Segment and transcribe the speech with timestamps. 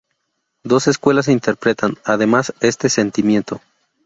[0.63, 3.61] Dos escuelas interpretan además este sentimiento.